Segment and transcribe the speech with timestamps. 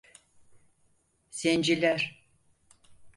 [1.31, 2.27] Zenciler…